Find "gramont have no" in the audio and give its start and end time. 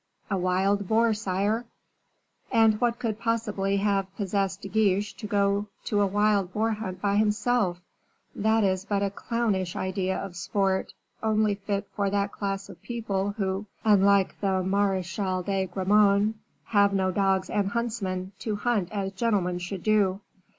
15.67-17.11